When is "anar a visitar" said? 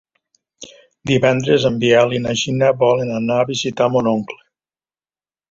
3.19-3.91